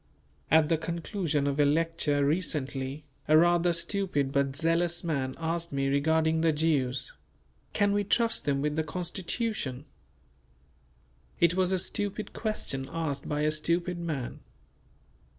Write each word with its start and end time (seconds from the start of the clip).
At 0.49 0.67
the 0.67 0.79
conclusion 0.79 1.45
of 1.45 1.59
a 1.59 1.63
lecture 1.63 2.25
recently, 2.25 3.05
a 3.27 3.37
rather 3.37 3.71
stupid 3.71 4.31
but 4.31 4.55
zealous 4.55 5.03
man 5.03 5.35
asked 5.37 5.71
me 5.71 5.89
regarding 5.89 6.41
the 6.41 6.51
Jews. 6.51 7.13
"Can 7.73 7.91
we 7.91 8.03
trust 8.03 8.45
them 8.45 8.63
with 8.63 8.75
the 8.75 8.83
Constitution?" 8.83 9.85
It 11.39 11.53
was 11.53 11.71
a 11.71 11.77
stupid 11.77 12.33
question 12.33 12.89
asked 12.91 13.29
by 13.29 13.41
a 13.41 13.51
stupid 13.51 13.99
man. 13.99 14.39